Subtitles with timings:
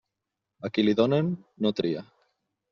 [0.69, 1.31] A qui li donen,
[1.67, 2.05] no tria.